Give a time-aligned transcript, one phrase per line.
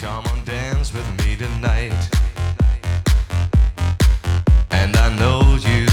[0.00, 1.92] Come on, dance with me tonight.
[4.70, 5.84] And I know you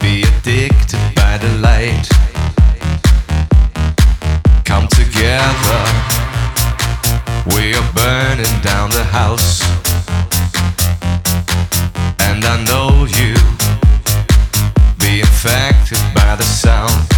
[0.00, 2.08] be addicted by the light.
[4.64, 5.84] Come together,
[7.54, 9.60] we are burning down the house.
[12.20, 13.34] And I know you
[14.98, 17.17] be infected by the sound.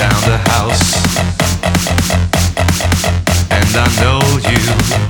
[0.00, 0.96] down the house,
[3.50, 5.09] and I know you.